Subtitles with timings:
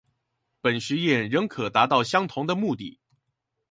[0.61, 2.97] 本實驗仍可達到相同的目的